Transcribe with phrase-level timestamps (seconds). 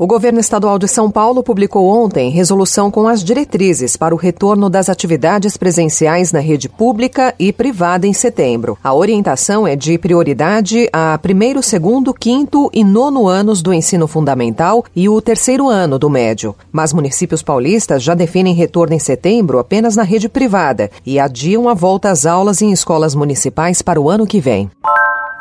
[0.00, 4.70] O governo estadual de São Paulo publicou ontem resolução com as diretrizes para o retorno
[4.70, 8.78] das atividades presenciais na rede pública e privada em setembro.
[8.82, 14.86] A orientação é de prioridade a primeiro, segundo, quinto e nono anos do ensino fundamental
[14.96, 16.56] e o terceiro ano do médio.
[16.72, 21.74] Mas municípios paulistas já definem retorno em setembro apenas na rede privada e adiam a
[21.74, 24.70] volta às aulas em escolas municipais para o ano que vem.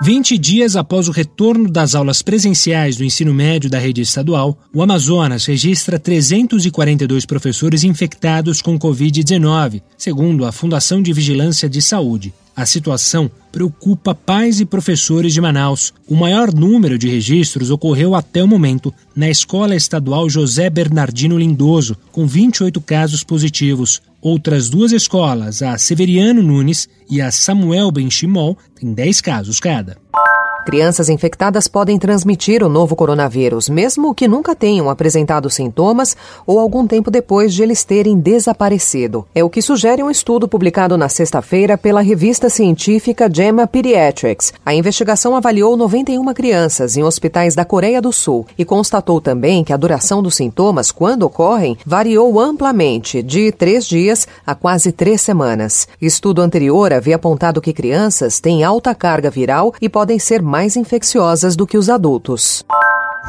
[0.02, 4.82] 20 dias após o retorno das aulas presenciais do ensino médio da rede estadual, o
[4.82, 12.34] Amazonas registra 342 professores infectados com Covid-19, segundo a Fundação de Vigilância de Saúde.
[12.56, 15.94] A situação preocupa pais e professores de Manaus.
[16.08, 21.98] O maior número de registros ocorreu até o momento na Escola Estadual José Bernardino Lindoso,
[22.12, 24.02] com 28 casos positivos.
[24.22, 29.98] Outras duas escolas, a Severiano Nunes e a Samuel Benchimol, têm 10 casos cada.
[30.66, 36.16] Crianças infectadas podem transmitir o novo coronavírus, mesmo que nunca tenham apresentado sintomas
[36.46, 39.26] ou algum tempo depois de eles terem desaparecido.
[39.34, 44.54] É o que sugere um estudo publicado na sexta-feira pela revista científica JAMA Pediatrics.
[44.66, 49.74] A investigação avaliou 91 crianças em hospitais da Coreia do Sul e constatou também que
[49.74, 55.88] a duração dos sintomas, quando ocorrem, variou amplamente, de três dias a quase três semanas.
[56.02, 61.56] Estudo anterior havia apontado que crianças têm alta carga viral e podem ser mais infecciosas
[61.56, 62.66] do que os adultos.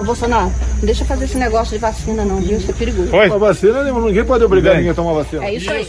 [0.00, 2.56] Ô Bolsonaro, não deixa fazer esse negócio de vacina não, viu?
[2.56, 3.14] Isso é perigoso.
[3.14, 3.26] Oi?
[3.26, 5.44] A vacina, ninguém pode obrigar ninguém a tomar vacina.
[5.44, 5.86] É isso aí.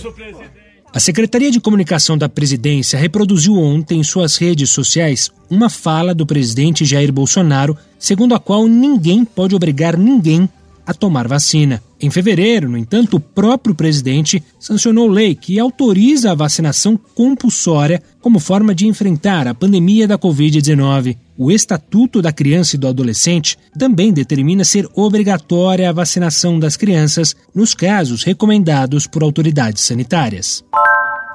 [0.93, 6.25] A Secretaria de Comunicação da Presidência reproduziu ontem em suas redes sociais uma fala do
[6.25, 10.49] presidente Jair Bolsonaro, segundo a qual ninguém pode obrigar ninguém
[10.85, 11.81] a tomar vacina.
[12.03, 18.39] Em fevereiro, no entanto, o próprio presidente sancionou lei que autoriza a vacinação compulsória como
[18.39, 21.15] forma de enfrentar a pandemia da Covid-19.
[21.37, 27.35] O Estatuto da Criança e do Adolescente também determina ser obrigatória a vacinação das crianças
[27.53, 30.63] nos casos recomendados por autoridades sanitárias.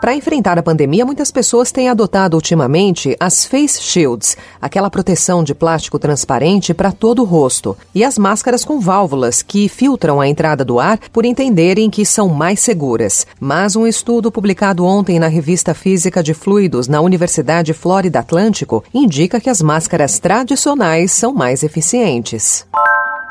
[0.07, 5.53] Para enfrentar a pandemia, muitas pessoas têm adotado ultimamente as face shields, aquela proteção de
[5.53, 10.65] plástico transparente para todo o rosto, e as máscaras com válvulas que filtram a entrada
[10.65, 13.27] do ar por entenderem que são mais seguras.
[13.41, 19.41] Mas um estudo publicado ontem na revista Física de Fluidos na Universidade Flórida Atlântico indica
[19.41, 22.65] que as máscaras tradicionais são mais eficientes.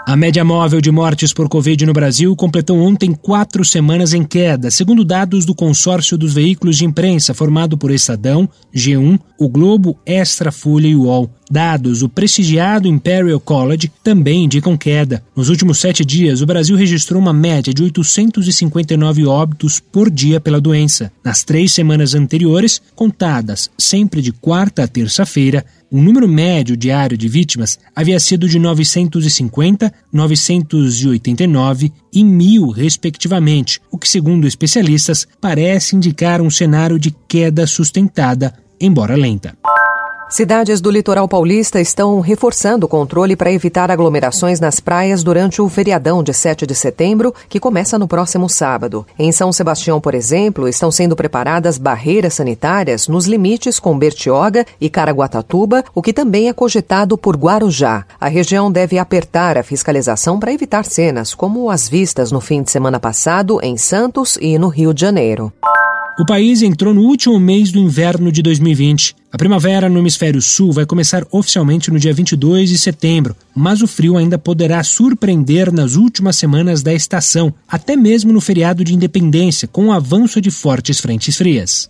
[0.07, 4.69] A média móvel de mortes por Covid no Brasil completou ontem quatro semanas em queda,
[4.69, 10.51] segundo dados do consórcio dos veículos de imprensa formado por Estadão, G1, o Globo, Extra,
[10.51, 11.27] Folha e UOL.
[11.49, 15.23] Dados do prestigiado Imperial College também indicam queda.
[15.35, 20.59] Nos últimos sete dias, o Brasil registrou uma média de 859 óbitos por dia pela
[20.59, 21.11] doença.
[21.23, 27.27] Nas três semanas anteriores, contadas sempre de quarta a terça-feira, o número médio diário de
[27.27, 36.41] vítimas havia sido de 950, 989 e 1.000, respectivamente, o que, segundo especialistas, parece indicar
[36.41, 39.55] um cenário de queda sustentada, embora lenta.
[40.27, 45.69] Cidades do litoral paulista estão reforçando o controle para evitar aglomerações nas praias durante o
[45.69, 49.05] feriadão de 7 de setembro, que começa no próximo sábado.
[49.19, 54.89] Em São Sebastião, por exemplo, estão sendo preparadas barreiras sanitárias nos limites com Bertioga e
[54.89, 58.03] Caraguatatuba, o que também é cogitado por Guarujá.
[58.19, 62.71] A região deve apertar a fiscalização para evitar cenas como as vistas no fim de
[62.71, 65.53] semana passado em Santos e no Rio de Janeiro.
[66.17, 69.13] O país entrou no último mês do inverno de 2020.
[69.33, 73.87] A primavera no hemisfério sul vai começar oficialmente no dia 22 de setembro, mas o
[73.87, 79.67] frio ainda poderá surpreender nas últimas semanas da estação, até mesmo no feriado de independência,
[79.67, 81.89] com o avanço de fortes frentes frias.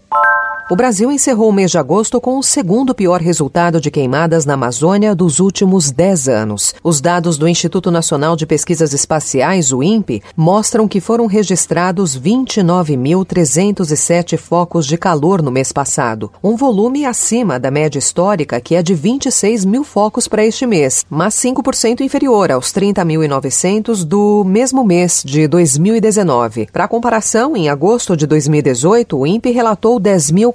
[0.68, 4.56] O Brasil encerrou o mês de agosto com o segundo pior resultado de queimadas na
[4.56, 6.74] Amazônia dos últimos 10 anos.
[6.84, 14.40] Os dados do Instituto Nacional de Pesquisas Espaciais, o INPE, mostram que foram registrados 29.307
[14.40, 18.96] focos de calor no mês passado, um volume acima da média histórica, que é de
[18.96, 25.48] 26 mil focos para este mês, mas 5% inferior aos 30.900 do mesmo mês de
[25.48, 26.70] 2019.
[26.74, 30.55] Para comparação, em agosto de 2018, o INPE relatou 10.000